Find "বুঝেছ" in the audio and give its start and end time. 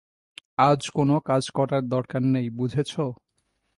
2.57-2.91